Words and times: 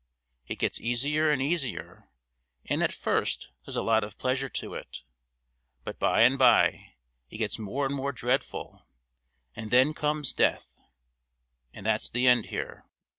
It 0.47 0.55
gets 0.57 0.81
easier 0.81 1.29
and 1.29 1.43
easier, 1.43 2.09
and 2.65 2.81
at 2.81 2.91
first 2.91 3.49
there's 3.63 3.75
a 3.75 3.83
lot 3.83 4.03
of 4.03 4.17
pleasure 4.17 4.49
to 4.49 4.73
it, 4.73 5.03
but 5.83 5.99
by 5.99 6.21
and 6.21 6.39
by 6.39 6.95
it 7.29 7.37
gets 7.37 7.59
more 7.59 7.85
and 7.85 7.93
more 7.93 8.11
dreadful, 8.11 8.87
and 9.55 9.69
then 9.69 9.93
comes 9.93 10.33
death, 10.33 10.79
and 11.71 11.85
that's 11.85 12.09
the 12.09 12.25
end 12.25 12.47
here. 12.47 12.83